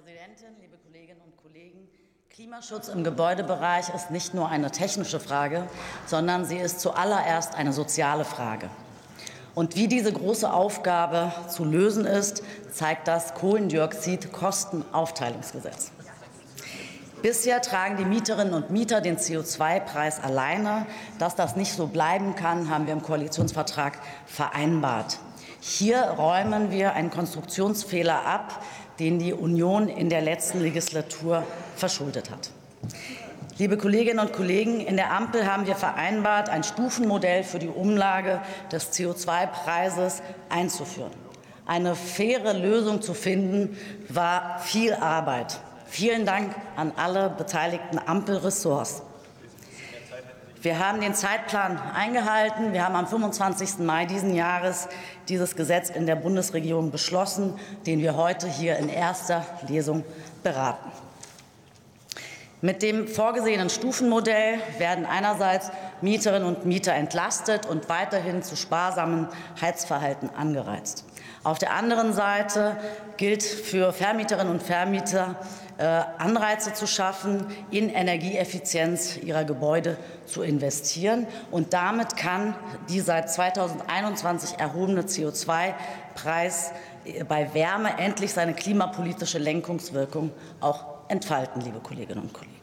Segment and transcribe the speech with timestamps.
[0.00, 1.86] Präsidentin, liebe Kolleginnen und Kollegen!
[2.30, 5.68] Klimaschutz im Gebäudebereich ist nicht nur eine technische Frage,
[6.06, 8.70] sondern sie ist zuallererst eine soziale Frage.
[9.54, 12.42] Und wie diese große Aufgabe zu lösen ist,
[12.72, 15.92] zeigt das Kohlendioxid-Kostenaufteilungsgesetz.
[17.20, 20.86] Bisher tragen die Mieterinnen und Mieter den CO2-Preis alleine.
[21.18, 25.18] Dass das nicht so bleiben kann, haben wir im Koalitionsvertrag vereinbart.
[25.62, 28.64] Hier räumen wir einen Konstruktionsfehler ab,
[29.00, 32.50] den die Union in der letzten Legislatur verschuldet hat.
[33.58, 38.40] Liebe Kolleginnen und Kollegen, in der Ampel haben wir vereinbart, ein Stufenmodell für die Umlage
[38.70, 41.12] des CO2-Preises einzuführen.
[41.66, 43.76] Eine faire Lösung zu finden,
[44.08, 45.60] war viel Arbeit.
[45.86, 49.02] Vielen Dank an alle beteiligten Ampelressorts.
[50.62, 52.74] Wir haben den Zeitplan eingehalten.
[52.74, 53.78] Wir haben am 25.
[53.78, 54.88] Mai diesen Jahres
[55.26, 60.04] dieses Gesetz in der Bundesregierung beschlossen, den wir heute hier in erster Lesung
[60.42, 60.92] beraten.
[62.60, 65.70] Mit dem vorgesehenen Stufenmodell werden einerseits
[66.02, 69.28] Mieterinnen und Mieter entlastet und weiterhin zu sparsamen
[69.60, 71.04] Heizverhalten angereizt.
[71.42, 72.76] Auf der anderen Seite
[73.16, 75.36] gilt für Vermieterinnen und Vermieter
[75.78, 75.84] äh,
[76.18, 81.26] Anreize zu schaffen, in Energieeffizienz ihrer Gebäude zu investieren.
[81.50, 82.54] Und damit kann
[82.90, 86.72] die seit 2021 erhobene CO2-Preis
[87.06, 92.60] äh, bei Wärme endlich seine klimapolitische Lenkungswirkung auch entfalten, liebe Kolleginnen und Kollegen.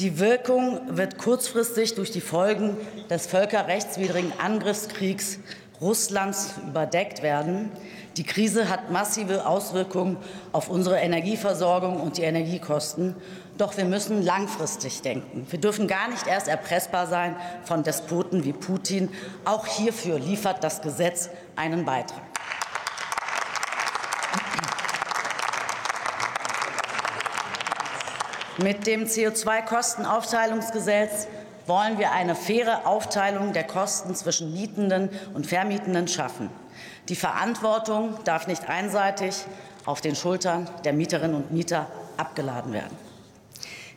[0.00, 2.74] Die Wirkung wird kurzfristig durch die Folgen
[3.10, 5.40] des völkerrechtswidrigen Angriffskriegs
[5.78, 7.70] Russlands überdeckt werden.
[8.16, 10.16] Die Krise hat massive Auswirkungen
[10.52, 13.14] auf unsere Energieversorgung und die Energiekosten.
[13.58, 15.46] Doch wir müssen langfristig denken.
[15.50, 19.10] Wir dürfen gar nicht erst erpressbar sein von Despoten wie Putin.
[19.44, 22.29] Auch hierfür liefert das Gesetz einen Beitrag.
[28.58, 31.28] Mit dem CO2-Kostenaufteilungsgesetz
[31.66, 36.48] wollen wir eine faire Aufteilung der Kosten zwischen Mietenden und Vermietenden schaffen.
[37.08, 39.34] Die Verantwortung darf nicht einseitig
[39.86, 43.09] auf den Schultern der Mieterinnen und Mieter abgeladen werden.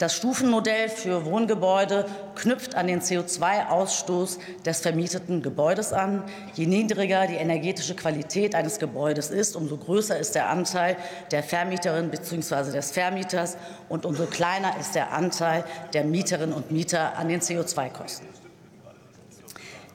[0.00, 6.24] Das Stufenmodell für Wohngebäude knüpft an den CO2-Ausstoß des vermieteten Gebäudes an.
[6.54, 10.96] Je niedriger die energetische Qualität eines Gebäudes ist, umso größer ist der Anteil
[11.32, 12.72] der Vermieterin bzw.
[12.72, 13.58] des Vermieters
[13.90, 18.26] und umso kleiner ist der Anteil der Mieterinnen und Mieter an den CO2-Kosten.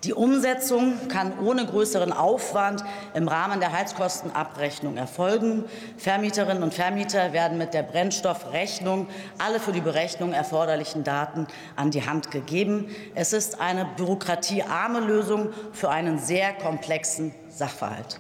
[0.05, 2.83] Die Umsetzung kann ohne größeren Aufwand
[3.15, 5.65] im Rahmen der Heizkostenabrechnung erfolgen.
[5.97, 9.07] Vermieterinnen und Vermieter werden mit der Brennstoffrechnung
[9.39, 12.87] alle für die Berechnung erforderlichen Daten an die Hand gegeben.
[13.15, 18.19] Es ist eine bürokratiearme Lösung für einen sehr komplexen Sachverhalt.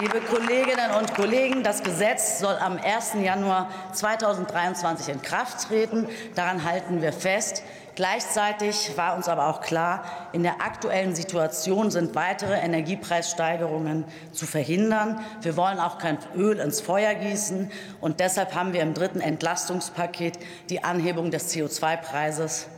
[0.00, 3.16] Liebe Kolleginnen und Kollegen, das Gesetz soll am 1.
[3.22, 6.08] Januar 2023 in Kraft treten.
[6.34, 7.62] Daran halten wir fest.
[7.94, 10.02] Gleichzeitig war uns aber auch klar,
[10.32, 15.20] in der aktuellen Situation sind weitere Energiepreissteigerungen zu verhindern.
[15.42, 17.70] Wir wollen auch kein Öl ins Feuer gießen.
[18.00, 20.38] Und deshalb haben wir im dritten Entlastungspaket
[20.70, 22.68] die Anhebung des CO2-Preises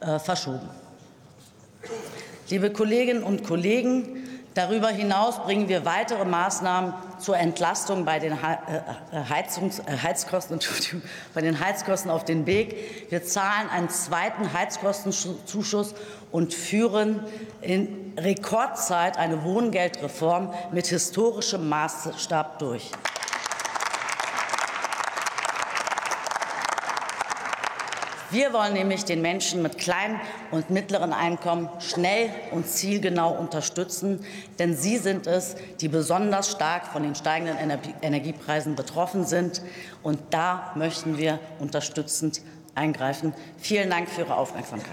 [0.00, 0.68] äh, verschoben.
[2.48, 4.17] Liebe Kolleginnen und Kollegen,
[4.58, 10.58] Darüber hinaus bringen wir weitere Maßnahmen zur Entlastung bei den, äh, äh, Heizungs äh, Heizkosten,
[11.34, 13.06] bei den Heizkosten auf den Weg.
[13.08, 15.94] Wir zahlen einen zweiten Heizkostenzuschuss
[16.32, 17.20] und führen
[17.60, 22.90] in Rekordzeit eine Wohngeldreform mit historischem Maßstab durch.
[28.30, 34.22] Wir wollen nämlich den Menschen mit kleinen und mittleren Einkommen schnell und zielgenau unterstützen,
[34.58, 37.56] denn sie sind es, die besonders stark von den steigenden
[38.02, 39.62] Energiepreisen betroffen sind.
[40.02, 42.42] Und da möchten wir unterstützend
[42.74, 43.32] eingreifen.
[43.56, 44.92] Vielen Dank für Ihre Aufmerksamkeit.